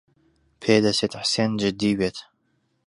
پێدەچێت 0.61 1.13
حسێن 1.21 1.51
جددی 1.61 1.91
بێت. 1.99 2.17